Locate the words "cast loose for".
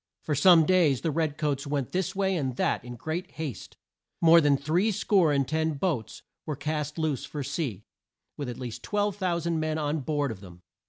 6.55-7.43